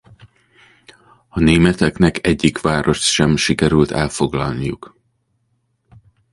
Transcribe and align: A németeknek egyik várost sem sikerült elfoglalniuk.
A 1.27 1.39
németeknek 1.39 2.27
egyik 2.27 2.61
várost 2.61 3.01
sem 3.01 3.35
sikerült 3.35 3.91
elfoglalniuk. 3.91 4.95